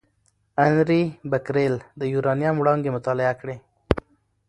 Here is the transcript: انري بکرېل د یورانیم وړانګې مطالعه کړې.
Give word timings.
انري 0.63 1.03
بکرېل 1.31 1.75
د 1.99 2.01
یورانیم 2.13 2.55
وړانګې 2.57 2.93
مطالعه 2.95 3.33
کړې. 3.41 3.55